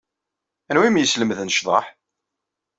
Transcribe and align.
Anwa 0.69 0.83
ay 0.85 0.91
am-yeslemden 0.91 1.53
ccḍeḥ? 1.55 1.85